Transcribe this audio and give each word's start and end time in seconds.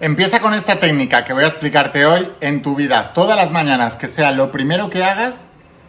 Empieza 0.00 0.40
con 0.40 0.54
esta 0.54 0.80
técnica 0.80 1.22
que 1.22 1.32
voy 1.32 1.44
a 1.44 1.46
explicarte 1.46 2.04
hoy 2.04 2.28
en 2.40 2.62
tu 2.62 2.74
vida, 2.74 3.12
todas 3.14 3.36
las 3.36 3.52
mañanas, 3.52 3.94
que 3.94 4.08
sea 4.08 4.32
lo 4.32 4.50
primero 4.50 4.90
que 4.90 5.04
hagas 5.04 5.44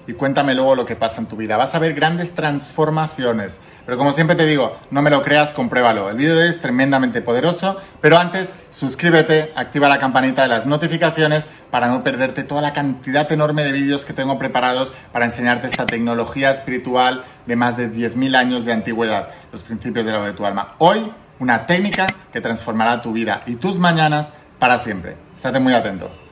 y 0.06 0.14
cuéntame 0.14 0.54
luego 0.54 0.76
lo 0.76 0.86
que 0.86 0.96
pasa 0.96 1.20
en 1.20 1.26
tu 1.26 1.36
vida. 1.36 1.58
Vas 1.58 1.74
a 1.74 1.80
ver 1.80 1.96
grandes 1.96 2.36
transformaciones. 2.36 3.62
Pero 3.84 3.98
como 3.98 4.14
siempre 4.14 4.36
te 4.36 4.46
digo, 4.46 4.78
no 4.92 5.02
me 5.02 5.10
lo 5.10 5.24
creas, 5.24 5.56
compruébalo. 5.56 6.12
El 6.12 6.18
vídeo 6.18 6.36
de 6.36 6.44
hoy 6.44 6.50
es 6.50 6.62
tremendamente 6.62 7.24
poderoso, 7.24 7.82
pero 8.00 8.20
antes 8.20 8.54
suscríbete, 8.70 9.52
activa 9.56 9.90
la 9.90 10.00
campanita 10.00 10.44
de 10.44 10.50
las 10.50 10.68
notificaciones 10.68 11.48
para 11.72 11.88
no 11.88 12.04
perderte 12.04 12.44
toda 12.44 12.62
la 12.62 12.74
cantidad 12.74 13.30
enorme 13.32 13.64
de 13.64 13.72
vídeos 13.72 14.06
que 14.06 14.14
tengo 14.14 14.38
preparados 14.38 14.94
para 15.12 15.26
enseñarte 15.26 15.66
esta 15.66 15.88
tecnología 15.88 16.52
espiritual 16.52 17.26
de 17.48 17.56
más 17.56 17.76
de 17.76 17.92
10.000 17.92 18.36
años 18.36 18.66
de 18.66 18.74
antigüedad, 18.74 19.30
los 19.52 19.64
principios 19.64 20.06
de 20.06 20.12
lo 20.12 20.24
de 20.24 20.34
tu 20.34 20.46
alma. 20.46 20.76
Hoy 20.78 21.12
una 21.40 21.66
técnica 21.66 22.08
que 22.32 22.42
transformará 22.42 23.02
tu 23.02 23.14
vida 23.14 23.44
y 23.46 23.56
tus 23.56 23.80
mañanas 23.80 24.32
para 24.60 24.80
siempre. 24.80 25.18
Estate 25.36 25.60
muy 25.60 25.74
atento. 25.74 26.25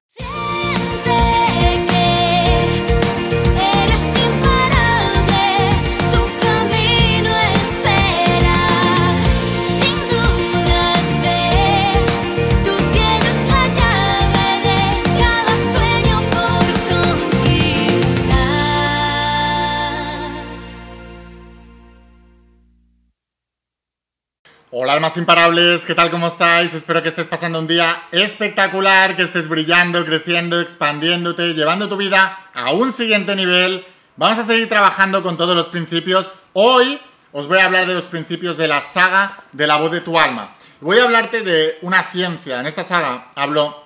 Almas 24.94 25.18
imparables, 25.18 25.86
¿qué 25.86 25.96
tal? 25.96 26.12
¿Cómo 26.12 26.28
estáis? 26.28 26.72
Espero 26.72 27.02
que 27.02 27.10
estés 27.10 27.26
pasando 27.26 27.58
un 27.58 27.66
día 27.66 28.04
espectacular, 28.12 29.16
que 29.16 29.24
estés 29.24 29.48
brillando, 29.48 30.06
creciendo, 30.06 30.62
expandiéndote, 30.62 31.56
llevando 31.56 31.90
tu 31.90 31.98
vida 31.98 32.48
a 32.54 32.72
un 32.74 32.94
siguiente 32.94 33.36
nivel. 33.36 33.84
Vamos 34.18 34.38
a 34.38 34.44
seguir 34.44 34.70
trabajando 34.70 35.24
con 35.24 35.36
todos 35.36 35.56
los 35.56 35.68
principios. 35.70 36.36
Hoy 36.54 37.00
os 37.32 37.48
voy 37.48 37.58
a 37.58 37.66
hablar 37.66 37.88
de 37.88 37.96
los 37.96 38.04
principios 38.04 38.56
de 38.56 38.68
la 38.68 38.82
saga 38.82 39.40
de 39.52 39.66
la 39.66 39.78
voz 39.78 39.92
de 39.92 40.02
tu 40.02 40.20
alma. 40.20 40.56
Voy 40.80 41.00
a 41.00 41.06
hablarte 41.06 41.42
de 41.42 41.80
una 41.82 42.04
ciencia. 42.04 42.60
En 42.60 42.68
esta 42.68 42.84
saga 42.84 43.32
hablo 43.34 43.84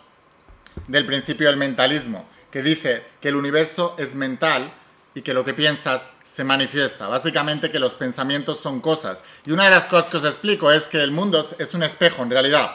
del 0.90 1.06
principio 1.06 1.48
del 1.48 1.56
mentalismo, 1.56 2.28
que 2.52 2.62
dice 2.62 3.06
que 3.22 3.30
el 3.30 3.36
universo 3.36 3.96
es 3.98 4.14
mental 4.14 4.74
y 5.18 5.24
que 5.24 5.34
lo 5.34 5.44
que 5.44 5.56
piensas 5.56 6.12
se 6.24 6.44
manifiesta. 6.44 7.08
Básicamente 7.08 7.72
que 7.72 7.80
los 7.80 7.96
pensamientos 7.96 8.60
son 8.60 8.82
cosas. 8.82 9.24
Y 9.48 9.52
una 9.52 9.64
de 9.64 9.72
las 9.72 9.88
cosas 9.88 10.10
que 10.10 10.18
os 10.18 10.26
explico 10.26 10.72
es 10.72 10.88
que 10.88 11.02
el 11.02 11.10
mundo 11.10 11.44
es 11.58 11.74
un 11.74 11.82
espejo 11.82 12.22
en 12.22 12.30
realidad. 12.30 12.70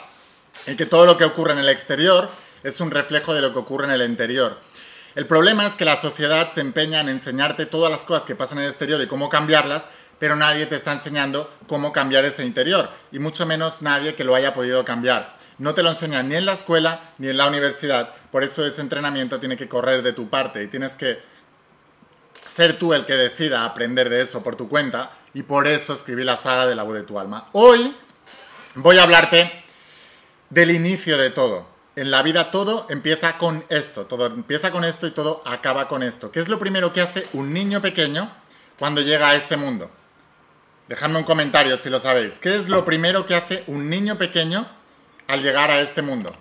Y 0.67 0.75
que 0.75 0.85
todo 0.85 1.07
lo 1.07 1.17
que 1.17 1.25
ocurre 1.25 1.53
en 1.53 1.61
el 1.61 1.69
exterior 1.69 2.29
es 2.65 2.81
un 2.81 2.91
reflejo 2.91 3.33
de 3.33 3.43
lo 3.43 3.53
que 3.53 3.61
ocurre 3.61 3.85
en 3.85 3.93
el 3.93 4.03
interior. 4.03 4.59
El 5.15 5.29
problema 5.29 5.67
es 5.67 5.75
que 5.75 5.85
la 5.85 5.97
sociedad 5.97 6.51
se 6.51 6.63
empeña 6.63 7.01
en 7.01 7.11
enseñarte 7.11 7.65
todas 7.65 7.93
las 7.93 8.01
cosas 8.01 8.25
que 8.25 8.35
pasan 8.35 8.59
en 8.59 8.65
el 8.65 8.71
exterior 8.71 9.01
y 9.01 9.07
cómo 9.07 9.29
cambiarlas, 9.29 9.87
pero 10.19 10.35
nadie 10.35 10.67
te 10.67 10.75
está 10.75 10.93
enseñando 10.93 11.49
cómo 11.69 11.93
cambiar 11.93 12.25
ese 12.25 12.45
interior. 12.45 12.89
Y 13.13 13.21
mucho 13.21 13.47
menos 13.47 13.83
nadie 13.83 14.17
que 14.17 14.25
lo 14.25 14.35
haya 14.35 14.53
podido 14.53 14.85
cambiar. 14.85 15.37
No 15.59 15.75
te 15.75 15.85
lo 15.85 15.91
enseñan 15.91 16.29
ni 16.29 16.35
en 16.35 16.47
la 16.47 16.55
escuela 16.55 17.13
ni 17.19 17.29
en 17.29 17.37
la 17.37 17.47
universidad. 17.47 18.13
Por 18.33 18.43
eso 18.43 18.67
ese 18.67 18.81
entrenamiento 18.81 19.39
tiene 19.39 19.57
que 19.57 19.69
correr 19.69 20.03
de 20.03 20.13
tu 20.13 20.29
parte 20.29 20.65
y 20.65 20.67
tienes 20.67 20.97
que 20.97 21.31
ser 22.55 22.79
tú 22.79 22.93
el 22.93 23.07
que 23.07 23.15
decida 23.15 23.65
aprender 23.65 24.11
de 24.11 24.21
eso 24.21 24.43
por 24.43 24.57
tu 24.57 24.69
cuenta 24.69 25.11
y 25.33 25.43
por 25.43 25.67
eso 25.67 25.95
escribí 25.95 26.23
la 26.23 26.37
saga 26.37 26.67
de 26.67 26.75
la 26.75 26.83
voz 26.83 26.95
de 26.95 27.03
tu 27.03 27.19
alma. 27.19 27.49
Hoy 27.53 27.95
voy 28.75 28.99
a 28.99 29.05
hablarte 29.05 29.65
del 30.51 30.71
inicio 30.71 31.17
de 31.17 31.31
todo. 31.31 31.67
En 31.97 32.11
la 32.11 32.23
vida 32.23 32.51
todo 32.51 32.87
empieza 32.91 33.39
con 33.39 33.65
esto, 33.69 34.07
todo 34.07 34.27
empieza 34.27 34.71
con 34.71 34.85
esto 34.85 35.07
y 35.07 35.13
todo 35.13 35.43
acaba 35.47 35.89
con 35.89 36.03
esto. 36.03 36.31
¿Qué 36.31 36.41
es 36.41 36.49
lo 36.49 36.59
primero 36.59 36.93
que 36.93 37.01
hace 37.01 37.27
un 37.33 37.53
niño 37.53 37.81
pequeño 37.81 38.31
cuando 38.79 39.01
llega 39.01 39.31
a 39.31 39.35
este 39.35 39.57
mundo? 39.57 39.91
Dejadme 40.89 41.19
un 41.19 41.25
comentario 41.25 41.77
si 41.77 41.89
lo 41.89 42.01
sabéis. 42.01 42.39
¿Qué 42.39 42.55
es 42.55 42.69
lo 42.69 42.85
primero 42.85 43.25
que 43.27 43.35
hace 43.35 43.65
un 43.67 43.89
niño 43.89 44.19
pequeño 44.19 44.67
al 45.27 45.43
llegar 45.43 45.71
a 45.71 45.81
este 45.81 46.03
mundo? 46.03 46.35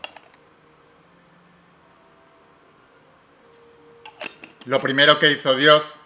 Lo 4.65 4.79
primero 4.81 5.17
que 5.17 5.31
hizo 5.31 5.55
Dios 5.55 5.97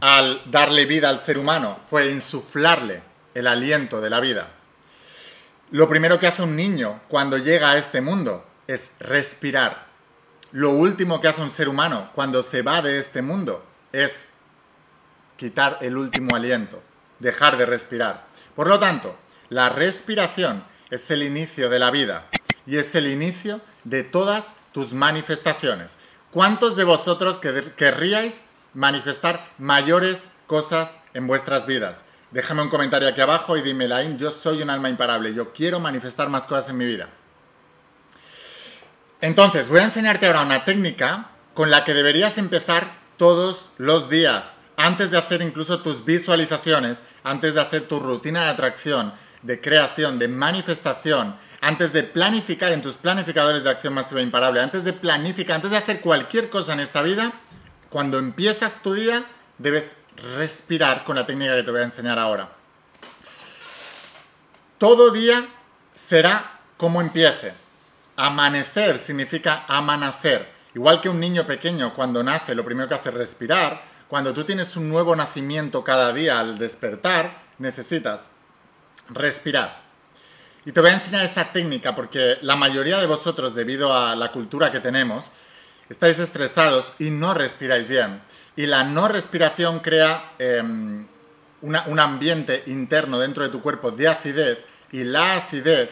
al 0.00 0.42
darle 0.50 0.86
vida 0.86 1.08
al 1.08 1.18
ser 1.18 1.38
humano 1.38 1.78
fue 1.88 2.10
insuflarle 2.10 3.02
el 3.34 3.46
aliento 3.46 4.00
de 4.00 4.10
la 4.10 4.20
vida. 4.20 4.48
Lo 5.70 5.88
primero 5.88 6.18
que 6.18 6.26
hace 6.26 6.42
un 6.42 6.56
niño 6.56 7.00
cuando 7.08 7.38
llega 7.38 7.70
a 7.70 7.78
este 7.78 8.00
mundo 8.00 8.44
es 8.66 8.92
respirar. 9.00 9.86
Lo 10.52 10.70
último 10.70 11.20
que 11.20 11.28
hace 11.28 11.42
un 11.42 11.50
ser 11.50 11.68
humano 11.68 12.10
cuando 12.14 12.42
se 12.42 12.62
va 12.62 12.82
de 12.82 12.98
este 12.98 13.20
mundo 13.22 13.64
es 13.92 14.26
quitar 15.36 15.78
el 15.80 15.96
último 15.96 16.34
aliento, 16.34 16.82
dejar 17.18 17.56
de 17.58 17.66
respirar. 17.66 18.26
Por 18.54 18.68
lo 18.68 18.78
tanto, 18.78 19.16
la 19.48 19.68
respiración 19.68 20.64
es 20.90 21.10
el 21.10 21.22
inicio 21.22 21.68
de 21.68 21.78
la 21.78 21.90
vida 21.90 22.26
y 22.64 22.78
es 22.78 22.94
el 22.94 23.06
inicio 23.06 23.60
de 23.84 24.02
todas 24.02 24.54
tus 24.72 24.92
manifestaciones. 24.92 25.96
¿Cuántos 26.30 26.76
de 26.76 26.84
vosotros 26.84 27.40
querríais 27.76 28.44
manifestar 28.76 29.54
mayores 29.56 30.32
cosas 30.46 30.98
en 31.14 31.26
vuestras 31.26 31.66
vidas. 31.66 32.04
Déjame 32.30 32.60
un 32.60 32.68
comentario 32.68 33.08
aquí 33.08 33.22
abajo 33.22 33.56
y 33.56 33.62
dime, 33.62 33.88
Lain, 33.88 34.18
yo 34.18 34.30
soy 34.30 34.60
un 34.60 34.68
alma 34.68 34.90
imparable, 34.90 35.32
yo 35.32 35.54
quiero 35.54 35.80
manifestar 35.80 36.28
más 36.28 36.46
cosas 36.46 36.68
en 36.68 36.76
mi 36.76 36.84
vida. 36.84 37.08
Entonces, 39.22 39.70
voy 39.70 39.80
a 39.80 39.84
enseñarte 39.84 40.26
ahora 40.26 40.42
una 40.42 40.66
técnica 40.66 41.30
con 41.54 41.70
la 41.70 41.84
que 41.84 41.94
deberías 41.94 42.36
empezar 42.36 42.86
todos 43.16 43.70
los 43.78 44.10
días, 44.10 44.56
antes 44.76 45.10
de 45.10 45.16
hacer 45.16 45.40
incluso 45.40 45.80
tus 45.80 46.04
visualizaciones, 46.04 47.00
antes 47.24 47.54
de 47.54 47.62
hacer 47.62 47.88
tu 47.88 47.98
rutina 47.98 48.42
de 48.42 48.50
atracción, 48.50 49.14
de 49.40 49.58
creación, 49.58 50.18
de 50.18 50.28
manifestación, 50.28 51.34
antes 51.62 51.94
de 51.94 52.02
planificar 52.02 52.72
en 52.72 52.82
tus 52.82 52.98
planificadores 52.98 53.64
de 53.64 53.70
acción 53.70 53.94
masiva 53.94 54.20
imparable, 54.20 54.60
antes 54.60 54.84
de 54.84 54.92
planificar, 54.92 55.56
antes 55.56 55.70
de 55.70 55.78
hacer 55.78 56.02
cualquier 56.02 56.50
cosa 56.50 56.74
en 56.74 56.80
esta 56.80 57.00
vida, 57.00 57.32
cuando 57.96 58.18
empiezas 58.18 58.82
tu 58.82 58.92
día, 58.92 59.24
debes 59.56 59.96
respirar 60.36 61.02
con 61.02 61.16
la 61.16 61.24
técnica 61.24 61.56
que 61.56 61.62
te 61.62 61.70
voy 61.70 61.80
a 61.80 61.84
enseñar 61.84 62.18
ahora. 62.18 62.50
Todo 64.76 65.10
día 65.10 65.46
será 65.94 66.60
como 66.76 67.00
empiece. 67.00 67.54
Amanecer 68.16 68.98
significa 68.98 69.64
amanecer. 69.66 70.46
Igual 70.74 71.00
que 71.00 71.08
un 71.08 71.18
niño 71.18 71.46
pequeño 71.46 71.94
cuando 71.94 72.22
nace, 72.22 72.54
lo 72.54 72.66
primero 72.66 72.86
que 72.86 72.96
hace 72.96 73.08
es 73.08 73.14
respirar. 73.14 73.82
Cuando 74.08 74.34
tú 74.34 74.44
tienes 74.44 74.76
un 74.76 74.90
nuevo 74.90 75.16
nacimiento 75.16 75.82
cada 75.82 76.12
día 76.12 76.38
al 76.38 76.58
despertar, 76.58 77.44
necesitas 77.56 78.28
respirar. 79.08 79.80
Y 80.66 80.72
te 80.72 80.82
voy 80.82 80.90
a 80.90 80.94
enseñar 80.96 81.24
esa 81.24 81.50
técnica 81.50 81.96
porque 81.96 82.36
la 82.42 82.56
mayoría 82.56 82.98
de 82.98 83.06
vosotros, 83.06 83.54
debido 83.54 83.96
a 83.96 84.14
la 84.16 84.32
cultura 84.32 84.70
que 84.70 84.80
tenemos, 84.80 85.30
estáis 85.88 86.18
estresados 86.18 86.94
y 86.98 87.10
no 87.10 87.34
respiráis 87.34 87.88
bien. 87.88 88.20
Y 88.56 88.66
la 88.66 88.84
no 88.84 89.08
respiración 89.08 89.80
crea 89.80 90.32
em, 90.38 91.06
un 91.62 92.00
ambiente 92.00 92.62
interno 92.66 93.18
dentro 93.18 93.42
de 93.42 93.50
tu 93.50 93.60
cuerpo 93.60 93.90
de 93.90 94.08
acidez 94.08 94.64
y 94.92 95.04
la 95.04 95.36
acidez 95.36 95.90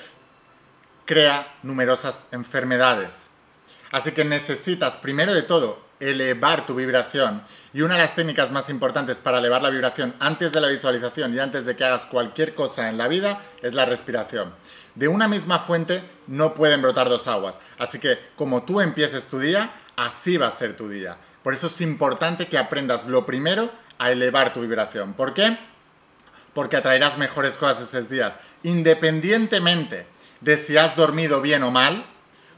crea 1.04 1.54
numerosas 1.62 2.24
enfermedades. 2.32 3.28
Así 3.90 4.12
que 4.12 4.24
necesitas, 4.24 4.96
primero 4.96 5.34
de 5.34 5.42
todo, 5.42 5.84
elevar 6.00 6.66
tu 6.66 6.74
vibración. 6.74 7.42
Y 7.72 7.82
una 7.82 7.94
de 7.94 8.02
las 8.02 8.14
técnicas 8.14 8.50
más 8.50 8.68
importantes 8.68 9.18
para 9.18 9.38
elevar 9.38 9.62
la 9.62 9.70
vibración 9.70 10.14
antes 10.20 10.52
de 10.52 10.60
la 10.60 10.68
visualización 10.68 11.34
y 11.34 11.38
antes 11.38 11.64
de 11.64 11.76
que 11.76 11.84
hagas 11.84 12.06
cualquier 12.06 12.54
cosa 12.54 12.88
en 12.88 12.98
la 12.98 13.08
vida 13.08 13.42
es 13.62 13.74
la 13.74 13.84
respiración. 13.84 14.54
De 14.94 15.08
una 15.08 15.26
misma 15.28 15.58
fuente 15.58 16.02
no 16.26 16.54
pueden 16.54 16.82
brotar 16.82 17.08
dos 17.08 17.26
aguas. 17.26 17.60
Así 17.78 17.98
que 17.98 18.18
como 18.36 18.62
tú 18.62 18.80
empieces 18.80 19.26
tu 19.26 19.38
día, 19.38 19.70
así 19.96 20.36
va 20.36 20.48
a 20.48 20.50
ser 20.50 20.76
tu 20.76 20.88
día. 20.88 21.16
Por 21.42 21.54
eso 21.54 21.66
es 21.66 21.80
importante 21.80 22.46
que 22.46 22.58
aprendas 22.58 23.06
lo 23.06 23.26
primero 23.26 23.70
a 23.98 24.10
elevar 24.10 24.52
tu 24.52 24.60
vibración. 24.60 25.14
¿Por 25.14 25.34
qué? 25.34 25.58
Porque 26.54 26.76
atraerás 26.76 27.18
mejores 27.18 27.56
cosas 27.56 27.92
esos 27.92 28.08
días, 28.08 28.38
independientemente 28.62 30.06
de 30.40 30.56
si 30.56 30.76
has 30.76 30.96
dormido 30.96 31.40
bien 31.40 31.62
o 31.62 31.70
mal, 31.70 32.06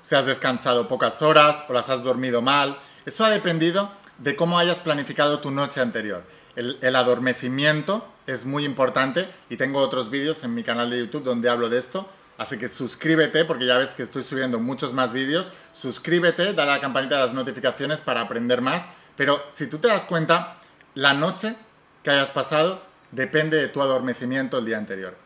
si 0.02 0.14
has 0.14 0.26
descansado 0.26 0.88
pocas 0.88 1.22
horas 1.22 1.64
o 1.68 1.72
las 1.72 1.88
has 1.88 2.02
dormido 2.02 2.42
mal. 2.42 2.78
Eso 3.06 3.24
ha 3.24 3.30
dependido 3.30 3.90
de 4.18 4.36
cómo 4.36 4.58
hayas 4.58 4.78
planificado 4.78 5.40
tu 5.40 5.50
noche 5.50 5.80
anterior. 5.80 6.22
El, 6.54 6.96
adormecimiento 6.96 8.06
es 8.26 8.46
muy 8.46 8.64
importante 8.64 9.28
y 9.50 9.56
tengo 9.56 9.78
otros 9.80 10.10
vídeos 10.10 10.42
en 10.44 10.54
mi 10.54 10.62
canal 10.62 10.90
de 10.90 10.98
YouTube 10.98 11.24
donde 11.24 11.50
hablo 11.50 11.68
de 11.68 11.78
esto. 11.78 12.08
Así 12.38 12.58
que 12.58 12.68
suscríbete 12.68 13.44
porque 13.44 13.66
ya 13.66 13.78
ves 13.78 13.94
que 13.94 14.02
estoy 14.02 14.22
subiendo 14.22 14.58
muchos 14.58 14.92
más 14.92 15.12
vídeos. 15.12 15.52
Suscríbete, 15.72 16.52
dale 16.52 16.72
a 16.72 16.74
la 16.76 16.80
campanita 16.80 17.16
de 17.16 17.22
las 17.22 17.34
notificaciones 17.34 18.00
para 18.00 18.20
aprender 18.20 18.60
más. 18.60 18.88
Pero 19.16 19.42
si 19.54 19.66
tú 19.66 19.78
te 19.78 19.88
das 19.88 20.04
cuenta, 20.04 20.58
la 20.94 21.14
noche 21.14 21.54
que 22.02 22.10
hayas 22.10 22.30
pasado 22.30 22.82
depende 23.10 23.56
de 23.56 23.68
tu 23.68 23.80
adormecimiento 23.80 24.58
el 24.58 24.66
día 24.66 24.78
anterior. 24.78 25.16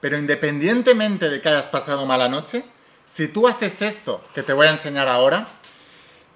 Pero 0.00 0.18
independientemente 0.18 1.30
de 1.30 1.40
que 1.40 1.48
hayas 1.48 1.68
pasado 1.68 2.06
mala 2.06 2.28
noche, 2.28 2.64
Si 3.08 3.26
tú 3.26 3.48
haces 3.48 3.80
esto 3.80 4.22
que 4.34 4.42
te 4.42 4.52
voy 4.52 4.66
a 4.66 4.70
enseñar 4.70 5.08
ahora, 5.08 5.48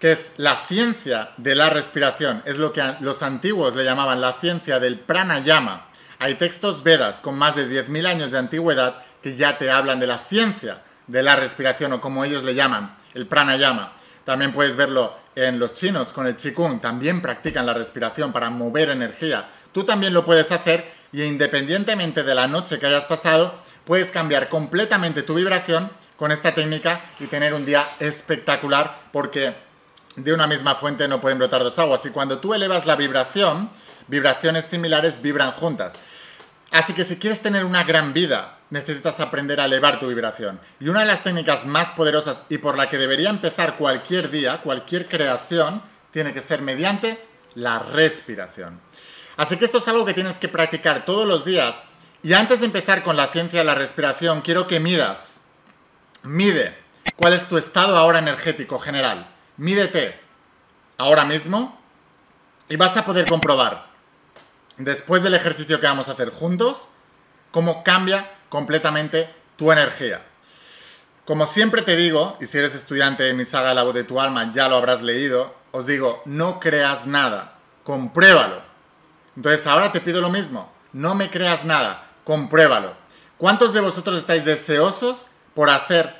que 0.00 0.12
es 0.12 0.32
la 0.38 0.56
ciencia 0.56 1.32
de 1.36 1.54
la 1.54 1.68
respiración, 1.68 2.42
es 2.46 2.56
lo 2.56 2.72
que 2.72 2.82
los 3.00 3.22
antiguos 3.22 3.76
le 3.76 3.84
llamaban 3.84 4.22
la 4.22 4.32
ciencia 4.32 4.80
del 4.80 4.98
pranayama. 4.98 5.86
Hay 6.18 6.36
textos 6.36 6.82
Vedas 6.82 7.20
con 7.20 7.36
más 7.36 7.54
de 7.56 7.68
10.000 7.68 8.06
años 8.06 8.30
de 8.30 8.38
antigüedad 8.38 9.04
que 9.22 9.36
ya 9.36 9.58
te 9.58 9.70
hablan 9.70 10.00
de 10.00 10.06
la 10.06 10.18
ciencia 10.18 10.82
de 11.06 11.22
la 11.22 11.36
respiración 11.36 11.92
o 11.92 12.00
como 12.00 12.24
ellos 12.24 12.42
le 12.42 12.54
llaman, 12.54 12.96
el 13.14 13.26
pranayama. 13.26 13.92
También 14.24 14.52
puedes 14.52 14.76
verlo 14.76 15.14
en 15.34 15.58
los 15.58 15.74
chinos 15.74 16.12
con 16.12 16.26
el 16.26 16.36
Qigong, 16.36 16.80
también 16.80 17.22
practican 17.22 17.66
la 17.66 17.74
respiración 17.74 18.32
para 18.32 18.50
mover 18.50 18.90
energía. 18.90 19.48
Tú 19.72 19.84
también 19.84 20.14
lo 20.14 20.24
puedes 20.24 20.52
hacer 20.52 20.90
y 21.12 21.22
independientemente 21.22 22.22
de 22.22 22.34
la 22.34 22.46
noche 22.46 22.78
que 22.78 22.86
hayas 22.86 23.04
pasado, 23.04 23.54
puedes 23.84 24.10
cambiar 24.10 24.48
completamente 24.48 25.22
tu 25.22 25.34
vibración 25.34 25.90
con 26.16 26.30
esta 26.30 26.54
técnica 26.54 27.00
y 27.18 27.26
tener 27.26 27.52
un 27.52 27.64
día 27.66 27.88
espectacular 27.98 28.96
porque 29.12 29.54
de 30.16 30.32
una 30.32 30.46
misma 30.46 30.74
fuente 30.74 31.08
no 31.08 31.20
pueden 31.20 31.38
brotar 31.38 31.62
dos 31.62 31.78
aguas 31.78 32.04
y 32.06 32.10
cuando 32.10 32.38
tú 32.38 32.54
elevas 32.54 32.86
la 32.86 32.96
vibración, 32.96 33.70
vibraciones 34.08 34.66
similares 34.66 35.20
vibran 35.20 35.52
juntas. 35.52 35.94
Así 36.70 36.92
que 36.92 37.04
si 37.04 37.16
quieres 37.16 37.42
tener 37.42 37.64
una 37.64 37.84
gran 37.84 38.12
vida, 38.12 38.58
necesitas 38.72 39.20
aprender 39.20 39.60
a 39.60 39.66
elevar 39.66 40.00
tu 40.00 40.06
vibración. 40.06 40.58
Y 40.80 40.88
una 40.88 41.00
de 41.00 41.06
las 41.06 41.22
técnicas 41.22 41.66
más 41.66 41.92
poderosas 41.92 42.44
y 42.48 42.56
por 42.56 42.78
la 42.78 42.88
que 42.88 42.96
debería 42.96 43.28
empezar 43.28 43.76
cualquier 43.76 44.30
día, 44.30 44.62
cualquier 44.62 45.06
creación, 45.06 45.82
tiene 46.10 46.32
que 46.32 46.40
ser 46.40 46.62
mediante 46.62 47.22
la 47.54 47.80
respiración. 47.80 48.80
Así 49.36 49.58
que 49.58 49.66
esto 49.66 49.76
es 49.76 49.88
algo 49.88 50.06
que 50.06 50.14
tienes 50.14 50.38
que 50.38 50.48
practicar 50.48 51.04
todos 51.04 51.26
los 51.26 51.44
días. 51.44 51.82
Y 52.22 52.32
antes 52.32 52.60
de 52.60 52.66
empezar 52.66 53.02
con 53.02 53.14
la 53.14 53.26
ciencia 53.26 53.58
de 53.58 53.66
la 53.66 53.74
respiración, 53.74 54.40
quiero 54.40 54.66
que 54.66 54.80
midas, 54.80 55.42
mide 56.22 56.74
cuál 57.16 57.34
es 57.34 57.46
tu 57.50 57.58
estado 57.58 57.98
ahora 57.98 58.20
energético 58.20 58.78
general. 58.78 59.30
Mídete 59.58 60.18
ahora 60.96 61.26
mismo 61.26 61.78
y 62.70 62.76
vas 62.76 62.96
a 62.96 63.04
poder 63.04 63.26
comprobar, 63.28 63.86
después 64.78 65.22
del 65.22 65.34
ejercicio 65.34 65.78
que 65.78 65.86
vamos 65.86 66.08
a 66.08 66.12
hacer 66.12 66.30
juntos, 66.30 66.88
cómo 67.50 67.84
cambia 67.84 68.30
completamente 68.52 69.34
tu 69.56 69.72
energía. 69.72 70.20
Como 71.24 71.46
siempre 71.46 71.80
te 71.80 71.96
digo, 71.96 72.36
y 72.38 72.44
si 72.44 72.58
eres 72.58 72.74
estudiante 72.74 73.22
de 73.22 73.32
mi 73.32 73.46
saga 73.46 73.72
La 73.72 73.82
voz 73.82 73.94
de 73.94 74.04
tu 74.04 74.20
alma 74.20 74.52
ya 74.52 74.68
lo 74.68 74.76
habrás 74.76 75.00
leído, 75.00 75.54
os 75.70 75.86
digo, 75.86 76.20
no 76.26 76.60
creas 76.60 77.06
nada, 77.06 77.56
compruébalo. 77.82 78.60
Entonces 79.36 79.66
ahora 79.66 79.90
te 79.90 80.02
pido 80.02 80.20
lo 80.20 80.28
mismo, 80.28 80.70
no 80.92 81.14
me 81.14 81.30
creas 81.30 81.64
nada, 81.64 82.10
compruébalo. 82.24 82.94
¿Cuántos 83.38 83.72
de 83.72 83.80
vosotros 83.80 84.18
estáis 84.18 84.44
deseosos 84.44 85.28
por 85.54 85.70
hacer 85.70 86.14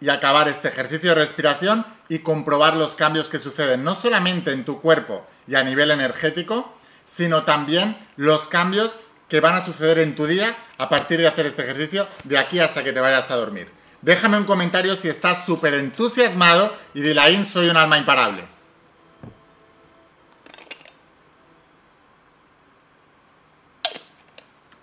y 0.00 0.10
acabar 0.10 0.48
este 0.48 0.68
ejercicio 0.68 1.08
de 1.08 1.22
respiración 1.22 1.86
y 2.10 2.18
comprobar 2.18 2.76
los 2.76 2.94
cambios 2.94 3.30
que 3.30 3.38
suceden 3.38 3.84
no 3.84 3.94
solamente 3.94 4.52
en 4.52 4.66
tu 4.66 4.82
cuerpo 4.82 5.26
y 5.48 5.54
a 5.54 5.64
nivel 5.64 5.90
energético, 5.92 6.74
sino 7.06 7.44
también 7.44 7.96
los 8.16 8.48
cambios 8.48 8.96
que 9.30 9.40
van 9.40 9.54
a 9.54 9.64
suceder 9.64 10.00
en 10.00 10.16
tu 10.16 10.26
día 10.26 10.54
a 10.76 10.88
partir 10.88 11.20
de 11.20 11.28
hacer 11.28 11.46
este 11.46 11.62
ejercicio 11.62 12.06
de 12.24 12.36
aquí 12.36 12.58
hasta 12.58 12.82
que 12.82 12.92
te 12.92 13.00
vayas 13.00 13.30
a 13.30 13.36
dormir. 13.36 13.70
Déjame 14.02 14.36
un 14.36 14.44
comentario 14.44 14.96
si 14.96 15.08
estás 15.08 15.46
súper 15.46 15.74
entusiasmado 15.74 16.74
y 16.94 17.00
dile 17.00 17.20
ahí 17.20 17.44
soy 17.44 17.68
un 17.68 17.76
alma 17.76 17.96
imparable. 17.96 18.44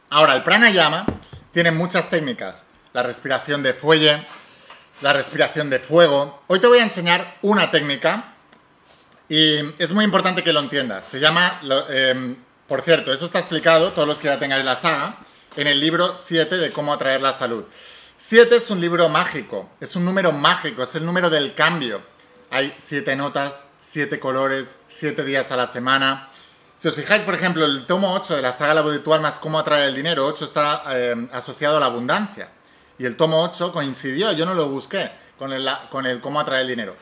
Ahora, 0.09 0.35
el 0.35 0.44
pranayama 0.44 1.05
tiene 1.51 1.71
muchas 1.71 2.09
técnicas. 2.09 2.63
La 2.94 3.03
respiración 3.03 3.61
de 3.61 3.73
fuelle, 3.73 4.21
la 5.01 5.11
respiración 5.11 5.69
de 5.69 5.79
fuego. 5.79 6.41
Hoy 6.47 6.59
te 6.59 6.67
voy 6.67 6.79
a 6.79 6.83
enseñar 6.83 7.38
una 7.41 7.69
técnica 7.69 8.33
y 9.27 9.57
es 9.77 9.91
muy 9.91 10.05
importante 10.05 10.41
que 10.41 10.53
lo 10.53 10.61
entiendas. 10.61 11.03
Se 11.03 11.19
llama 11.19 11.59
em, 11.89 12.38
por 12.68 12.81
cierto, 12.81 13.14
eso 13.14 13.25
está 13.25 13.40
explicado, 13.40 13.92
todos 13.92 14.08
los 14.08 14.19
que 14.19 14.28
ya 14.28 14.40
tengáis 14.40 14.66
la 14.66 14.75
saga, 14.75 15.18
en 15.56 15.68
el 15.68 15.80
libro 15.80 16.16
7 16.18 16.58
de 16.58 16.72
cómo 16.72 16.94
atraer 16.94 17.22
la 17.22 17.34
salud. 17.34 17.64
7 18.18 18.56
es 18.56 18.69
un 18.69 18.81
libro 18.81 19.10
mágico, 19.10 19.69
es 19.80 19.96
un 19.96 20.04
número 20.04 20.31
mágico, 20.31 20.84
es 20.84 20.96
el 20.96 21.06
número 21.06 21.30
del 21.30 21.54
cambio. 21.54 22.02
Hay 22.50 22.74
7 22.78 23.16
notas, 23.16 23.68
7 23.80 24.19
colores, 24.19 24.78
7 24.90 25.24
días 25.24 25.52
a 25.52 25.56
la 25.56 25.68
semana. 25.68 26.30
Si 26.78 26.88
os 26.88 26.96
fijáis, 26.96 27.24
por 27.24 27.36
ejemplo, 27.36 27.64
el 27.66 27.86
tomo 27.86 28.14
8 28.14 28.36
de 28.36 28.42
la 28.42 28.52
saga 28.52 28.74
La 28.74 28.81
voz 28.81 28.94
de 28.94 29.00
tu 29.00 29.14
alma 29.14 29.30
es 29.30 29.40
cómo 29.40 29.60
atraer 29.60 29.90
el 29.90 29.96
dinero, 29.96 30.25
8 30.28 30.46
está 30.46 30.84
eh, 30.92 31.28
asociado 31.31 31.78
a 31.78 31.80
la 31.80 31.86
abundancia. 31.86 32.50
Y 33.00 33.06
el 33.06 33.16
tomo 33.16 33.44
8 33.44 33.72
coincidió, 33.72 34.31
yo 34.34 34.46
no 34.46 34.54
lo 34.54 34.68
busqué, 34.68 35.12
con 35.38 35.54
el, 35.54 35.69
con 35.90 36.06
el 36.06 36.19
cómo 36.19 36.40
atraer 36.40 36.64
el 36.64 36.68
dinero. 36.68 36.96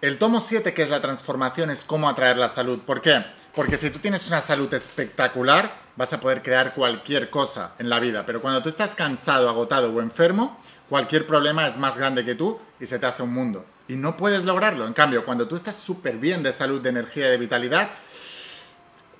El 0.00 0.18
tomo 0.18 0.40
7, 0.40 0.74
que 0.74 0.82
es 0.82 0.90
la 0.90 1.00
transformación, 1.00 1.70
es 1.70 1.82
cómo 1.82 2.08
atraer 2.08 2.36
la 2.36 2.48
salud. 2.48 2.80
¿Por 2.86 3.00
qué? 3.00 3.24
Porque 3.58 3.76
si 3.76 3.90
tú 3.90 3.98
tienes 3.98 4.28
una 4.28 4.40
salud 4.40 4.72
espectacular, 4.72 5.68
vas 5.96 6.12
a 6.12 6.20
poder 6.20 6.44
crear 6.44 6.74
cualquier 6.74 7.28
cosa 7.28 7.72
en 7.80 7.90
la 7.90 7.98
vida. 7.98 8.24
Pero 8.24 8.40
cuando 8.40 8.62
tú 8.62 8.68
estás 8.68 8.94
cansado, 8.94 9.48
agotado 9.48 9.92
o 9.92 10.00
enfermo, 10.00 10.60
cualquier 10.88 11.26
problema 11.26 11.66
es 11.66 11.76
más 11.76 11.98
grande 11.98 12.24
que 12.24 12.36
tú 12.36 12.60
y 12.78 12.86
se 12.86 13.00
te 13.00 13.06
hace 13.06 13.24
un 13.24 13.34
mundo. 13.34 13.66
Y 13.88 13.96
no 13.96 14.16
puedes 14.16 14.44
lograrlo. 14.44 14.86
En 14.86 14.92
cambio, 14.92 15.24
cuando 15.24 15.48
tú 15.48 15.56
estás 15.56 15.74
súper 15.74 16.18
bien 16.18 16.44
de 16.44 16.52
salud, 16.52 16.80
de 16.80 16.90
energía 16.90 17.26
y 17.26 17.30
de 17.30 17.36
vitalidad, 17.36 17.88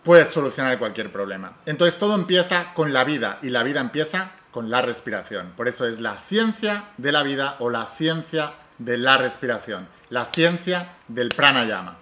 puedes 0.04 0.28
solucionar 0.28 0.78
cualquier 0.78 1.10
problema. 1.10 1.56
Entonces 1.66 1.98
todo 1.98 2.14
empieza 2.14 2.74
con 2.74 2.92
la 2.92 3.02
vida 3.02 3.40
y 3.42 3.50
la 3.50 3.64
vida 3.64 3.80
empieza 3.80 4.30
con 4.52 4.70
la 4.70 4.82
respiración. 4.82 5.52
Por 5.56 5.66
eso 5.66 5.84
es 5.84 5.98
la 5.98 6.16
ciencia 6.16 6.84
de 6.96 7.10
la 7.10 7.24
vida 7.24 7.56
o 7.58 7.70
la 7.70 7.86
ciencia 7.86 8.52
de 8.78 8.98
la 8.98 9.18
respiración, 9.18 9.88
la 10.10 10.26
ciencia 10.26 10.92
del 11.08 11.30
pranayama. 11.30 11.96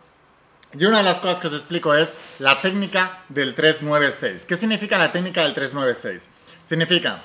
Y 0.78 0.84
una 0.84 0.99
de 0.99 1.05
las 1.05 1.20
cosas 1.20 1.40
que 1.40 1.46
os 1.46 1.55
explico 1.55 1.94
es 1.94 2.14
la 2.38 2.61
técnica 2.61 3.23
del 3.28 3.55
396. 3.55 4.44
¿Qué 4.44 4.56
significa 4.56 4.99
la 4.99 5.12
técnica 5.12 5.43
del 5.43 5.55
396? 5.55 6.28
Significa 6.64 7.23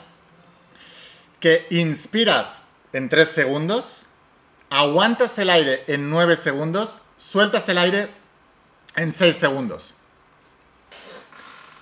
que 1.40 1.66
inspiras 1.70 2.64
en 2.94 3.10
3 3.10 3.28
segundos, 3.28 4.06
aguantas 4.70 5.38
el 5.38 5.50
aire 5.50 5.84
en 5.88 6.10
9 6.10 6.38
segundos, 6.38 6.98
sueltas 7.18 7.68
el 7.68 7.78
aire 7.78 8.08
en 8.96 9.14
6 9.14 9.36
segundos. 9.36 9.96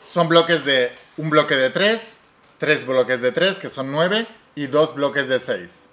Son 0.10 0.28
bloques 0.28 0.66
de 0.66 0.96
un 1.18 1.30
bloque 1.30 1.56
de 1.56 1.70
3, 1.70 2.18
3 2.58 2.86
bloques 2.88 3.22
de 3.22 3.32
3, 3.32 3.60
que 3.60 3.70
son 3.70 3.92
9, 3.92 4.26
y 4.56 4.68
2 4.68 4.96
bloques 4.96 5.28
de 5.28 5.40
6. 5.40 5.84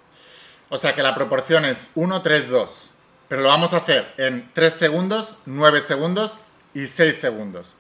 O 0.71 0.79
sea 0.79 0.95
que 0.95 1.03
la 1.03 1.15
proporción 1.15 1.65
es 1.65 1.91
1, 1.95 2.23
3, 2.23 2.49
2. 2.49 2.91
Pero 3.29 3.43
lo 3.43 3.49
vamos 3.49 3.73
a 3.73 3.79
hacer 3.79 4.13
en 4.19 4.51
3 4.55 4.73
segundos, 4.73 5.37
9 5.47 5.81
segundos 5.81 6.39
y 6.75 6.87
6 6.87 7.19
segundos. 7.19 7.77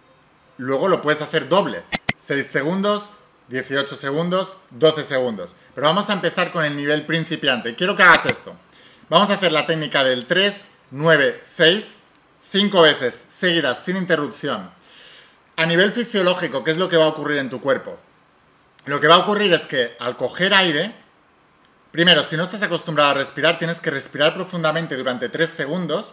Luego 0.56 0.88
lo 0.88 1.02
puedes 1.02 1.22
hacer 1.22 1.48
doble. 1.48 1.84
6 2.16 2.46
segundos, 2.46 3.10
18 3.48 3.94
segundos, 3.94 4.54
12 4.70 5.04
segundos. 5.04 5.54
Pero 5.74 5.86
vamos 5.86 6.10
a 6.10 6.14
empezar 6.14 6.50
con 6.50 6.64
el 6.64 6.76
nivel 6.76 7.06
principiante. 7.06 7.76
Quiero 7.76 7.94
que 7.94 8.02
hagas 8.02 8.26
esto. 8.26 8.56
Vamos 9.08 9.30
a 9.30 9.34
hacer 9.34 9.52
la 9.52 9.66
técnica 9.66 10.02
del 10.02 10.26
3, 10.26 10.68
9, 10.90 11.40
6, 11.42 11.98
5 12.50 12.82
veces 12.82 13.24
seguidas 13.28 13.84
sin 13.84 13.96
interrupción. 13.96 14.70
A 15.56 15.64
nivel 15.66 15.92
fisiológico, 15.92 16.64
¿qué 16.64 16.72
es 16.72 16.76
lo 16.76 16.88
que 16.88 16.96
va 16.96 17.04
a 17.04 17.08
ocurrir 17.08 17.38
en 17.38 17.50
tu 17.50 17.60
cuerpo? 17.60 17.98
Lo 18.84 19.00
que 19.00 19.06
va 19.06 19.14
a 19.16 19.18
ocurrir 19.18 19.52
es 19.52 19.66
que 19.66 19.96
al 20.00 20.16
coger 20.16 20.54
aire, 20.54 20.92
Primero, 21.96 22.24
si 22.24 22.36
no 22.36 22.44
estás 22.44 22.62
acostumbrado 22.62 23.12
a 23.12 23.14
respirar, 23.14 23.58
tienes 23.58 23.80
que 23.80 23.90
respirar 23.90 24.34
profundamente 24.34 24.98
durante 24.98 25.30
3 25.30 25.48
segundos. 25.48 26.12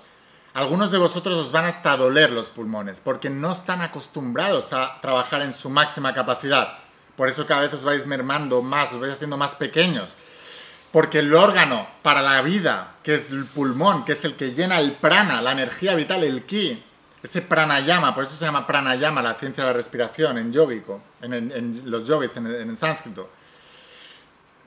Algunos 0.54 0.92
de 0.92 0.98
vosotros 0.98 1.36
os 1.36 1.52
van 1.52 1.66
hasta 1.66 1.98
doler 1.98 2.32
los 2.32 2.48
pulmones 2.48 3.02
porque 3.02 3.30
no 3.30 3.52
están 3.52 3.82
acostumbrados 3.82 4.72
a 4.72 5.02
trabajar 5.02 5.42
en 5.42 5.52
su 5.52 5.70
máxima 5.70 6.14
capacidad. 6.14 6.78
Por 7.18 7.28
eso 7.28 7.46
cada 7.46 7.60
vez 7.60 7.74
os 7.74 7.84
vais 7.84 8.06
mermando 8.06 8.62
más, 8.62 8.94
os 8.94 9.02
vais 9.02 9.12
haciendo 9.12 9.36
más 9.36 9.56
pequeños. 9.56 10.16
Porque 10.94 11.20
el 11.20 11.34
órgano 11.34 11.86
para 12.02 12.22
la 12.22 12.42
vida, 12.42 12.96
que 13.04 13.16
es 13.16 13.32
el 13.32 13.44
pulmón, 13.44 14.06
que 14.06 14.14
es 14.14 14.24
el 14.24 14.38
que 14.38 14.54
llena 14.54 14.80
el 14.80 14.94
prana, 14.94 15.42
la 15.42 15.52
energía 15.52 15.96
vital, 15.96 16.24
el 16.24 16.46
ki, 16.46 16.82
ese 17.22 17.42
pranayama, 17.42 18.16
por 18.16 18.24
eso 18.24 18.38
se 18.38 18.46
llama 18.46 18.66
pranayama, 18.66 19.22
la 19.22 19.34
ciencia 19.34 19.66
de 19.66 19.72
la 19.72 19.76
respiración 19.76 20.38
en 20.38 20.54
yogico, 20.54 21.02
en, 21.22 21.82
los 21.84 22.08
yogis, 22.08 22.38
en, 22.38 22.48
en 22.48 22.78
sánscrito 22.78 23.43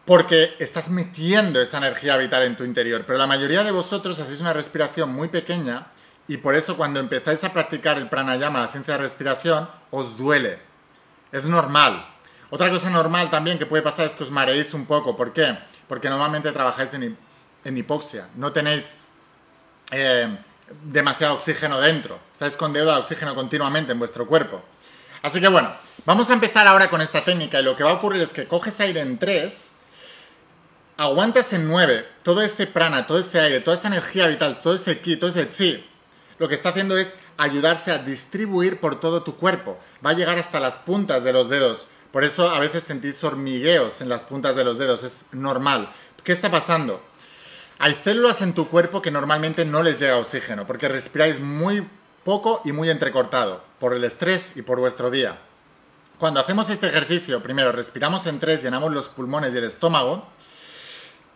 porque 0.06 0.54
estás 0.60 0.88
metiendo 0.88 1.60
esa 1.60 1.78
energía 1.78 2.16
vital 2.16 2.44
en 2.44 2.56
tu 2.56 2.64
interior. 2.64 3.02
Pero 3.04 3.18
la 3.18 3.26
mayoría 3.26 3.64
de 3.64 3.72
vosotros 3.72 4.18
hacéis 4.20 4.40
una 4.40 4.52
respiración 4.52 5.10
muy 5.10 5.28
pequeña 5.28 5.88
y 6.28 6.38
por 6.38 6.54
eso 6.54 6.76
cuando 6.76 7.00
empezáis 7.00 7.42
a 7.42 7.52
practicar 7.52 7.98
el 7.98 8.08
pranayama, 8.08 8.60
la 8.60 8.68
ciencia 8.68 8.94
de 8.94 9.02
respiración, 9.02 9.68
os 9.90 10.16
duele. 10.16 10.60
Es 11.32 11.46
normal. 11.46 12.06
Otra 12.50 12.70
cosa 12.70 12.88
normal 12.88 13.30
también 13.30 13.58
que 13.58 13.66
puede 13.66 13.82
pasar 13.82 14.06
es 14.06 14.14
que 14.14 14.22
os 14.22 14.30
mareéis 14.30 14.74
un 14.74 14.86
poco. 14.86 15.16
¿Por 15.16 15.32
qué? 15.32 15.58
Porque 15.88 16.08
normalmente 16.08 16.52
trabajáis 16.52 16.94
en, 16.94 17.18
hipoxia. 17.76 18.28
No 18.36 18.52
tenéis 18.52 18.94
eh, 19.90 20.38
demasiado 20.84 21.34
oxígeno 21.34 21.80
dentro. 21.80 22.20
Estáis 22.32 22.56
con 22.56 22.72
deuda 22.72 22.94
de 22.94 23.00
oxígeno 23.00 23.34
continuamente 23.34 23.90
en 23.90 23.98
vuestro 23.98 24.24
cuerpo. 24.28 24.62
Así 25.22 25.40
que 25.40 25.48
bueno, 25.48 25.72
vamos 26.04 26.30
a 26.30 26.34
empezar 26.34 26.68
ahora 26.68 26.88
con 26.88 27.00
esta 27.00 27.24
técnica 27.24 27.58
y 27.58 27.64
lo 27.64 27.74
que 27.74 27.82
va 27.82 27.90
a 27.90 27.94
ocurrir 27.94 28.22
es 28.22 28.32
que 28.32 28.46
coges 28.46 28.78
aire 28.78 29.00
en 29.00 29.18
3 29.18 29.75
Aguantas 30.98 31.52
en 31.52 31.68
9, 31.68 32.08
todo 32.22 32.40
ese 32.40 32.66
prana, 32.66 33.06
todo 33.06 33.18
ese 33.18 33.38
aire, 33.38 33.60
toda 33.60 33.76
esa 33.76 33.88
energía 33.88 34.26
vital, 34.28 34.58
todo 34.60 34.74
ese 34.74 34.98
ki, 34.98 35.16
todo 35.16 35.28
ese 35.28 35.50
chi, 35.50 35.86
lo 36.38 36.48
que 36.48 36.54
está 36.54 36.70
haciendo 36.70 36.96
es 36.96 37.14
ayudarse 37.36 37.90
a 37.90 37.98
distribuir 37.98 38.80
por 38.80 38.98
todo 38.98 39.22
tu 39.22 39.36
cuerpo. 39.36 39.78
Va 40.04 40.10
a 40.10 40.14
llegar 40.14 40.38
hasta 40.38 40.60
las 40.60 40.78
puntas 40.78 41.22
de 41.22 41.32
los 41.32 41.50
dedos. 41.50 41.86
Por 42.12 42.24
eso 42.24 42.48
a 42.48 42.58
veces 42.60 42.82
sentís 42.82 43.22
hormigueos 43.24 44.00
en 44.00 44.08
las 44.08 44.22
puntas 44.22 44.56
de 44.56 44.64
los 44.64 44.78
dedos, 44.78 45.02
es 45.02 45.26
normal. 45.32 45.90
¿Qué 46.24 46.32
está 46.32 46.50
pasando? 46.50 47.02
Hay 47.78 47.94
células 47.94 48.40
en 48.40 48.54
tu 48.54 48.68
cuerpo 48.68 49.02
que 49.02 49.10
normalmente 49.10 49.66
no 49.66 49.82
les 49.82 49.98
llega 49.98 50.16
oxígeno, 50.16 50.66
porque 50.66 50.88
respiráis 50.88 51.40
muy 51.40 51.86
poco 52.24 52.62
y 52.64 52.72
muy 52.72 52.88
entrecortado, 52.88 53.62
por 53.78 53.92
el 53.92 54.02
estrés 54.02 54.52
y 54.56 54.62
por 54.62 54.80
vuestro 54.80 55.10
día. 55.10 55.38
Cuando 56.18 56.40
hacemos 56.40 56.70
este 56.70 56.86
ejercicio, 56.86 57.42
primero 57.42 57.72
respiramos 57.72 58.26
en 58.26 58.40
tres, 58.40 58.62
llenamos 58.62 58.92
los 58.92 59.08
pulmones 59.08 59.52
y 59.52 59.58
el 59.58 59.64
estómago, 59.64 60.26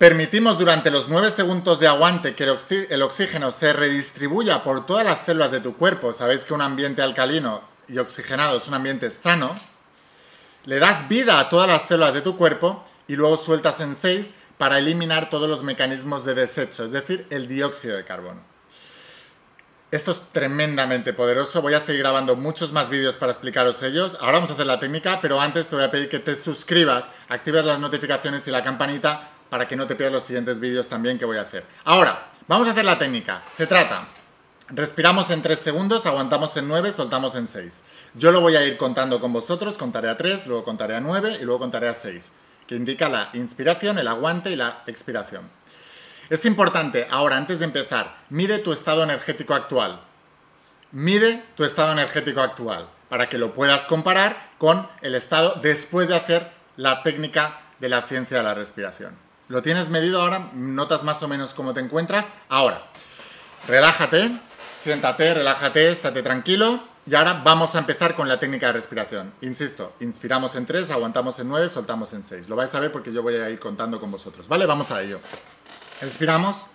permitimos 0.01 0.59
durante 0.59 0.91
los 0.91 1.11
9 1.11 1.31
segundos 1.31 1.79
de 1.79 1.87
aguante 1.87 2.35
que 2.35 2.45
el 2.45 3.03
oxígeno 3.03 3.53
se 3.53 3.75
redistribuya 3.75 4.65
por 4.65 4.87
todas 4.87 5.05
las 5.05 5.27
células 5.27 5.51
de 5.51 5.61
tu 5.61 5.77
cuerpo, 5.77 6.15
sabéis 6.15 6.47
que 6.47 6.55
un 6.55 6.63
ambiente 6.63 7.03
alcalino 7.03 7.61
y 7.87 7.99
oxigenado 7.99 8.57
es 8.57 8.67
un 8.67 8.73
ambiente 8.73 9.11
sano, 9.11 9.55
le 10.65 10.79
das 10.79 11.07
vida 11.07 11.39
a 11.39 11.51
todas 11.51 11.69
las 11.69 11.87
células 11.87 12.15
de 12.15 12.23
tu 12.23 12.39
cuerpo 12.39 12.83
y 13.09 13.17
luego 13.17 13.37
sueltas 13.37 13.79
en 13.81 13.95
6 13.95 14.33
para 14.57 14.79
eliminar 14.79 15.29
todos 15.29 15.51
los 15.51 15.63
mecanismos 15.63 16.25
de 16.25 16.33
desecho, 16.33 16.87
es 16.87 16.93
decir, 16.93 17.27
el 17.29 17.47
dióxido 17.47 17.99
de 17.99 18.05
carbono. 18.07 18.41
Esto 19.91 20.13
es 20.13 20.23
tremendamente 20.33 21.13
poderoso. 21.13 21.61
Voy 21.61 21.75
a 21.75 21.81
seguir 21.81 22.01
grabando 22.01 22.37
muchos 22.37 22.73
más 22.73 22.89
vídeos 22.89 23.17
para 23.17 23.33
explicaros 23.33 23.83
ellos. 23.83 24.17
Ahora 24.21 24.35
vamos 24.35 24.49
a 24.49 24.53
hacer 24.55 24.67
la 24.67 24.81
técnica, 24.81 25.19
pero 25.21 25.41
antes 25.41 25.67
te 25.67 25.75
voy 25.75 25.85
a 25.85 25.91
pedir 25.91 26.09
que 26.09 26.21
te 26.21 26.37
suscribas, 26.37 27.11
actives 27.29 27.67
las 27.67 27.81
notificaciones 27.81 28.47
y 28.47 28.51
la 28.51 28.63
campanita 28.63 29.33
para 29.51 29.69
que 29.69 29.77
no 29.77 29.87
te 29.87 29.97
pierdas 29.97 30.15
los 30.15 30.25
siguientes 30.25 30.61
vídeos 30.61 30.89
también 30.89 31.19
que 31.19 31.25
voy 31.25 31.37
a 31.37 31.43
hacer. 31.43 31.65
Ahora, 31.85 32.31
vamos 32.49 32.69
a 32.69 32.71
hacer 32.71 32.85
la 32.85 32.99
técnica. 32.99 33.43
Se 33.53 33.67
trata, 33.67 34.07
respiramos 34.69 35.29
en 35.31 35.43
3 35.43 35.59
segundos, 35.59 36.07
aguantamos 36.07 36.57
en 36.57 36.69
9, 36.69 36.93
soltamos 36.93 37.35
en 37.35 37.49
6. 37.49 37.83
Yo 38.15 38.33
lo 38.33 38.41
voy 38.41 38.57
a 38.57 38.65
ir 38.65 38.77
contando 38.79 39.21
con 39.21 39.33
vosotros, 39.33 39.77
contaré 39.77 40.09
a 40.09 40.17
3, 40.17 40.47
luego 40.47 40.65
contaré 40.65 40.97
a 40.97 41.01
9 41.01 41.39
y 41.41 41.45
luego 41.45 41.59
contaré 41.61 41.89
a 41.89 41.95
6, 41.95 42.31
que 42.67 42.77
indica 42.77 43.09
la 43.09 43.31
inspiración, 43.35 43.99
el 43.99 44.09
aguante 44.09 44.51
y 44.51 44.57
la 44.57 44.83
expiración. 44.87 45.51
Es 46.31 46.45
importante, 46.45 47.09
ahora, 47.11 47.37
antes 47.37 47.59
de 47.59 47.65
empezar, 47.65 48.17
mide 48.31 48.61
tu 48.61 48.73
estado 48.73 49.03
energético 49.03 49.53
actual. 49.53 50.01
Mide 50.93 51.43
tu 51.57 51.65
estado 51.65 51.93
energético 51.93 52.41
actual 52.41 52.89
para 53.09 53.29
que 53.29 53.39
lo 53.39 53.53
puedas 53.53 53.87
comparar 53.87 54.51
con 54.59 54.89
el 55.03 55.17
estado 55.17 55.57
después 55.61 56.09
de 56.09 56.17
hacer 56.17 56.51
la 56.77 57.03
técnica 57.03 57.61
de 57.81 57.89
la 57.89 58.03
ciencia 58.03 58.37
de 58.37 58.43
la 58.45 58.55
respiración. 58.55 59.30
¿Lo 59.51 59.63
tienes 59.63 59.89
medido 59.89 60.23
ahora? 60.23 60.53
¿Notas 60.55 61.03
más 61.03 61.25
o 61.25 61.29
menos 61.29 61.55
cómo 61.55 61.75
te 61.75 61.81
encuentras? 61.81 62.29
Ahora, 62.49 62.87
relájate, 63.67 64.31
siéntate, 64.77 65.35
relájate, 65.35 65.91
estate 65.91 66.23
tranquilo. 66.23 66.79
Y 67.05 67.17
ahora 67.17 67.43
vamos 67.45 67.75
a 67.75 67.81
empezar 67.81 68.15
con 68.15 68.29
la 68.29 68.39
técnica 68.39 68.69
de 68.69 68.75
respiración. 68.75 69.35
Insisto, 69.41 69.95
inspiramos 69.99 70.55
en 70.55 70.67
3, 70.67 70.93
aguantamos 70.93 71.41
en 71.41 71.49
9, 71.49 71.69
soltamos 71.69 72.13
en 72.13 72.23
6. 72.23 72.49
Lo 72.49 72.55
vais 72.55 72.73
a 72.77 72.79
ver 72.79 72.93
porque 72.93 73.13
yo 73.13 73.25
voy 73.25 73.35
a 73.35 73.51
ir 73.51 73.59
contando 73.59 73.99
con 73.99 74.13
vosotros. 74.13 74.47
¿Vale? 74.47 74.67
Vamos 74.67 74.93
a 74.93 75.03
ello. 75.03 75.19
Respiramos. 76.01 76.67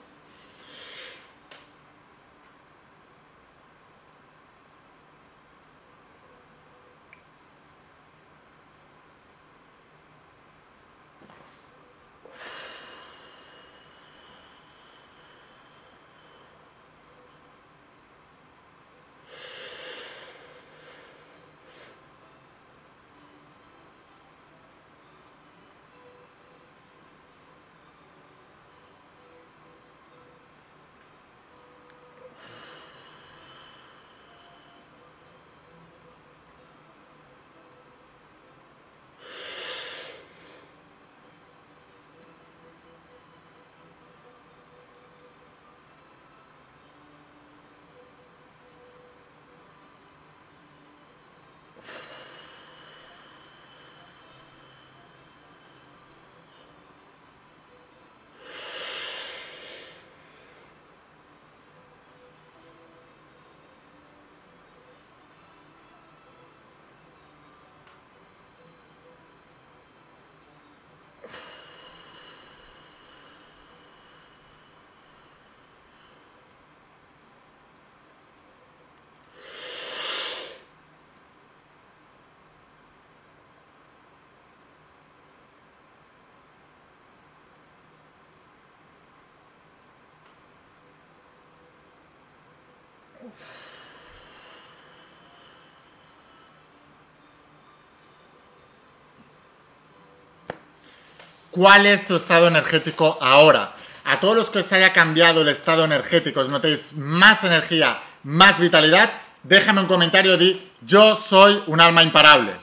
¿Cuál 101.52 101.86
es 101.86 102.06
tu 102.06 102.18
estado 102.18 102.48
energético 102.48 103.18
ahora? 103.22 103.74
A 104.04 104.20
todos 104.20 104.36
los 104.36 104.50
que 104.50 104.60
os 104.60 104.72
haya 104.74 104.92
cambiado 104.92 105.42
el 105.42 105.48
estado 105.48 105.86
energético, 105.86 106.42
os 106.42 106.50
notéis 106.50 106.94
más 106.94 107.46
energía, 107.46 108.04
más 108.24 108.60
vitalidad, 108.60 109.10
déjame 109.42 109.80
un 109.80 109.88
comentario 109.88 110.38
di 110.38 110.72
yo 110.82 111.16
soy 111.16 111.64
un 111.68 111.80
alma 111.80 112.04
imparable. 112.04 112.60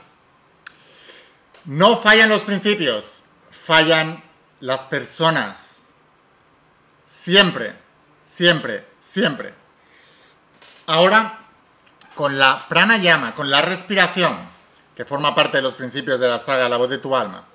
No 1.65 1.97
fallan 1.97 2.29
los 2.29 2.43
principios, 2.43 3.23
fallan 3.51 4.23
las 4.61 4.81
personas. 4.81 5.85
Siempre, 7.07 7.75
siempre, 8.25 8.87
siempre. 9.01 9.62
Ahora, 10.93 11.39
con 12.15 12.39
la 12.39 12.67
pranayama, 12.69 13.35
con 13.35 13.49
la 13.51 13.63
respiración, 13.63 14.37
que 14.95 15.07
forma 15.07 15.35
parte 15.35 15.57
de 15.57 15.63
los 15.63 15.73
principios 15.73 16.21
de 16.21 16.29
la 16.29 16.39
saga 16.39 16.69
La 16.69 16.77
voz 16.77 16.91
de 16.91 16.99
tu 16.99 17.17
alma, 17.17 17.47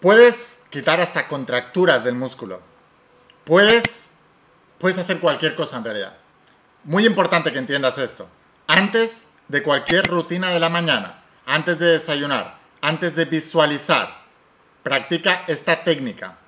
puedes 0.00 0.60
quitar 0.70 0.98
hasta 0.98 1.28
contracturas 1.28 2.04
del 2.04 2.14
músculo. 2.14 2.62
Puedes, 3.44 4.06
puedes 4.78 4.96
hacer 4.96 5.20
cualquier 5.20 5.54
cosa 5.54 5.76
en 5.76 5.84
realidad. 5.84 6.16
Muy 6.84 7.04
importante 7.04 7.52
que 7.52 7.58
entiendas 7.58 7.98
esto. 7.98 8.26
Antes 8.66 9.26
de 9.48 9.62
cualquier 9.62 10.06
rutina 10.06 10.48
de 10.48 10.60
la 10.60 10.70
mañana, 10.70 11.22
antes 11.44 11.78
de 11.78 11.98
desayunar, 11.98 12.56
antes 12.80 13.14
de 13.14 13.26
visualizar, 13.26 14.22
practica 14.82 15.44
esta 15.48 15.84
técnica. 15.84 16.38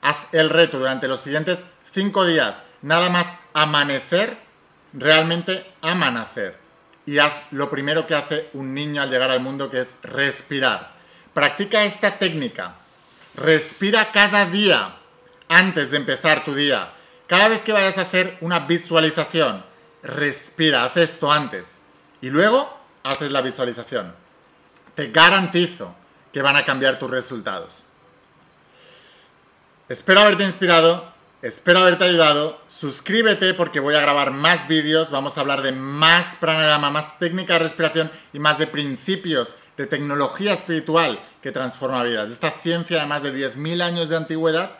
Haz 0.00 0.16
el 0.32 0.48
reto 0.48 0.78
durante 0.78 1.08
los 1.08 1.20
siguientes 1.20 1.66
cinco 1.92 2.24
días, 2.24 2.62
nada 2.80 3.10
más 3.10 3.34
amanecer 3.52 4.42
realmente 4.94 5.66
ama 5.82 6.10
nacer 6.10 6.64
y 7.06 7.18
haz 7.18 7.32
lo 7.50 7.70
primero 7.70 8.06
que 8.06 8.14
hace 8.14 8.48
un 8.54 8.72
niño 8.72 9.02
al 9.02 9.10
llegar 9.10 9.30
al 9.30 9.40
mundo, 9.40 9.70
que 9.70 9.80
es 9.80 9.98
respirar. 10.02 10.92
Practica 11.34 11.84
esta 11.84 12.18
técnica. 12.18 12.76
Respira 13.34 14.10
cada 14.12 14.46
día 14.46 14.96
antes 15.48 15.90
de 15.90 15.98
empezar 15.98 16.44
tu 16.44 16.54
día. 16.54 16.92
Cada 17.26 17.48
vez 17.48 17.62
que 17.62 17.72
vayas 17.72 17.98
a 17.98 18.02
hacer 18.02 18.38
una 18.40 18.60
visualización, 18.60 19.64
respira, 20.02 20.84
haz 20.84 20.96
esto 20.96 21.30
antes. 21.30 21.80
Y 22.20 22.30
luego 22.30 22.78
haces 23.02 23.30
la 23.32 23.42
visualización. 23.42 24.14
Te 24.94 25.10
garantizo 25.10 25.94
que 26.32 26.42
van 26.42 26.56
a 26.56 26.64
cambiar 26.64 26.98
tus 26.98 27.10
resultados. 27.10 27.84
Espero 29.88 30.20
haberte 30.20 30.44
inspirado 30.44 31.13
Espero 31.44 31.80
haberte 31.80 32.04
ayudado. 32.04 32.58
Suscríbete 32.68 33.52
porque 33.52 33.78
voy 33.78 33.94
a 33.94 34.00
grabar 34.00 34.30
más 34.30 34.66
vídeos. 34.66 35.10
Vamos 35.10 35.36
a 35.36 35.42
hablar 35.42 35.60
de 35.60 35.72
más 35.72 36.36
pranayama, 36.40 36.88
más 36.88 37.18
técnica 37.18 37.52
de 37.52 37.58
respiración 37.58 38.10
y 38.32 38.38
más 38.38 38.56
de 38.56 38.66
principios 38.66 39.56
de 39.76 39.86
tecnología 39.86 40.54
espiritual 40.54 41.20
que 41.42 41.52
transforma 41.52 42.02
vidas. 42.02 42.30
Esta 42.30 42.50
ciencia 42.50 42.98
de 42.98 43.06
más 43.06 43.22
de 43.22 43.34
10.000 43.34 43.82
años 43.82 44.08
de 44.08 44.16
antigüedad 44.16 44.70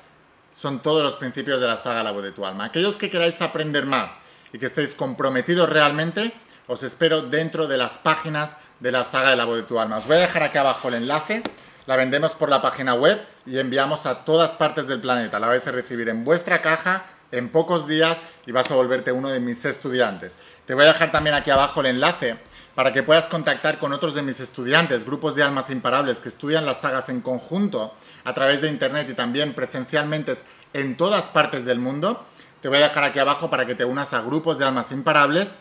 son 0.55 0.81
todos 0.81 1.03
los 1.03 1.17
principios 1.17 1.61
de 1.61 1.67
la 1.67 1.77
saga 1.77 2.03
La 2.03 2.13
voz 2.13 2.23
de 2.23 2.33
tu 2.33 2.47
alma. 2.47 2.65
Aquellos 2.65 2.97
que 2.97 3.11
queráis 3.11 3.43
aprender 3.43 3.85
más 3.85 4.13
y 4.51 4.59
que 4.59 4.65
estéis 4.65 4.95
comprometidos 4.95 5.69
realmente, 5.69 6.33
os 6.67 6.83
espero 6.83 7.21
dentro 7.21 7.67
de 7.67 7.77
las 7.77 7.99
páginas 7.99 8.57
de 8.81 8.91
la 8.91 9.05
saga 9.05 9.29
de 9.29 9.37
la 9.37 9.45
voz 9.45 9.59
de 9.59 9.65
tu 9.65 9.79
alma. 9.79 9.99
Os 9.99 10.07
voy 10.07 10.17
a 10.17 10.21
dejar 10.21 10.45
aquí 10.45 10.57
abajo 10.57 10.89
el 10.89 10.95
enlace 10.95 11.43
la 11.87 11.97
vendemos 11.97 12.33
por 12.33 12.49
la 12.49 12.63
página 12.63 12.95
web 12.95 13.21
y 13.47 13.59
enviamos 13.59 14.07
a 14.07 14.25
todas 14.25 14.53
partes 14.53 14.87
del 14.87 15.01
planeta. 15.01 15.39
La 15.39 15.49
vais 15.49 15.67
a 15.67 15.73
recibir 15.73 16.09
en 16.09 16.25
vuestra 16.25 16.63
caja 16.63 17.05
en 17.31 17.51
pocos 17.51 17.87
días 17.87 18.19
y 18.47 18.53
vas 18.53 18.71
a 18.71 18.75
volverte 18.75 19.13
uno 19.13 19.29
de 19.29 19.41
mis 19.41 19.65
estudiantes. 19.65 20.37
Te 20.67 20.75
voy 20.75 20.85
a 20.85 20.89
dejar 20.89 21.13
también 21.13 21.35
aquí 21.35 21.51
abajo 21.51 21.81
el 21.81 21.87
enlace 21.87 22.39
para 22.75 22.93
que 22.93 23.03
puedas 23.03 23.29
contactar 23.29 23.79
con 23.79 23.93
otros 23.93 24.15
de 24.15 24.23
mis 24.23 24.41
estudiantes, 24.41 25.05
grupos 25.05 25.35
de 25.35 25.43
almas 25.43 25.71
imparables 25.71 26.21
que 26.21 26.29
estudian 26.29 26.65
las 26.65 26.81
sagas 26.81 27.09
en 27.09 27.21
conjunto 27.21 27.95
a 28.25 28.35
través 28.35 28.61
de 28.61 28.69
internet 28.69 29.09
y 29.11 29.15
también 29.15 29.55
presencialmente 29.55 30.35
en 30.73 30.97
todas 30.97 31.25
partes 31.25 31.65
del 31.65 31.79
mundo. 31.79 32.25
Te 32.63 32.69
voy 32.69 32.79
a 32.79 32.89
dejar 32.89 33.05
aquí 33.05 33.19
abajo 33.19 33.51
para 33.51 33.67
que 33.67 33.75
te 33.75 33.85
unas 33.85 34.15
a 34.15 34.23
grupos 34.23 34.59
de 34.59 34.65
almas 34.65 34.91
imparables. 34.91 35.55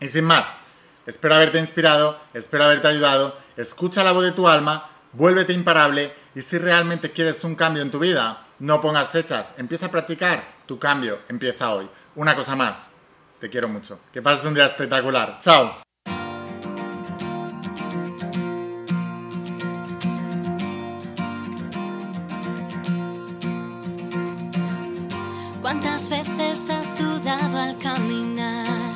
Y 0.00 0.08
sin 0.08 0.24
más, 0.24 0.56
espero 1.06 1.34
haberte 1.34 1.58
inspirado, 1.58 2.18
espero 2.32 2.64
haberte 2.64 2.88
ayudado. 2.88 3.36
Escucha 3.56 4.02
la 4.02 4.12
voz 4.12 4.24
de 4.24 4.32
tu 4.32 4.48
alma 4.48 4.88
vuélvete 5.18 5.52
imparable 5.52 6.12
y 6.36 6.42
si 6.42 6.58
realmente 6.58 7.10
quieres 7.10 7.42
un 7.42 7.56
cambio 7.56 7.82
en 7.82 7.90
tu 7.90 7.98
vida, 7.98 8.46
no 8.60 8.80
pongas 8.80 9.10
fechas, 9.10 9.52
empieza 9.58 9.86
a 9.86 9.90
practicar, 9.90 10.44
tu 10.64 10.78
cambio 10.78 11.18
empieza 11.28 11.72
hoy. 11.72 11.90
Una 12.14 12.36
cosa 12.36 12.54
más, 12.54 12.90
te 13.40 13.50
quiero 13.50 13.66
mucho, 13.68 14.00
que 14.12 14.22
pases 14.22 14.44
un 14.44 14.54
día 14.54 14.66
espectacular, 14.66 15.40
chao. 15.40 15.74
¿Cuántas 25.60 26.08
veces 26.08 26.70
has 26.70 26.96
dudado 26.96 27.58
al 27.58 27.76
caminar? 27.78 28.94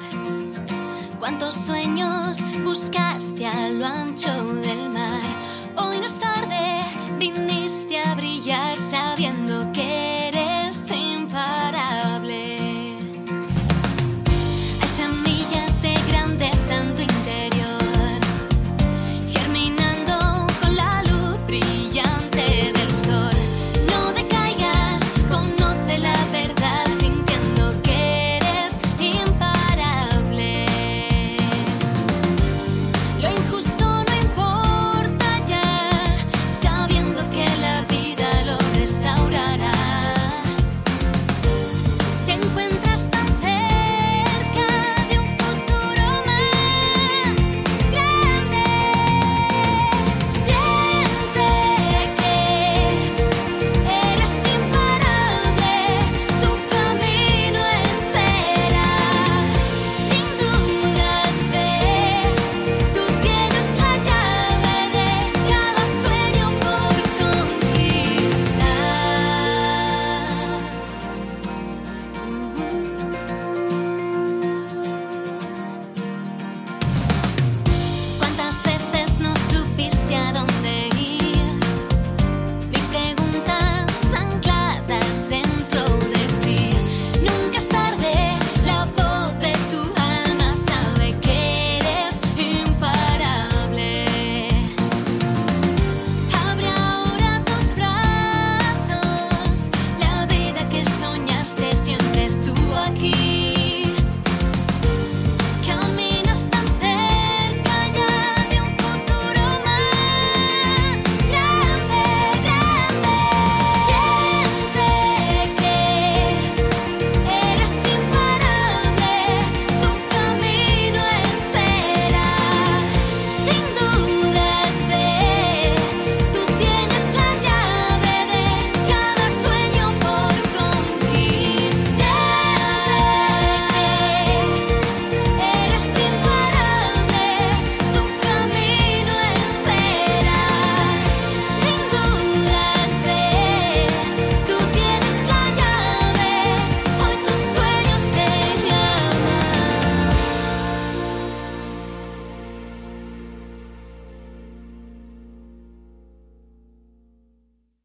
¿Cuántos 1.18 1.56
sueños 1.56 2.38
buscaste 2.62 3.44
a 3.44 3.70
lo 3.70 3.86
ancho 3.86 4.32
del 4.62 4.88
mar? 4.90 5.41
Hoy 5.76 5.98
no 5.98 6.04
es 6.04 6.18
tarde, 6.18 6.84
viniste 7.18 7.98
a 7.98 8.14
brillar 8.14 8.78